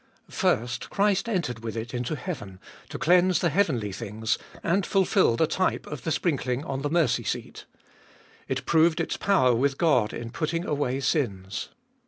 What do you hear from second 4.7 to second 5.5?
fulfil the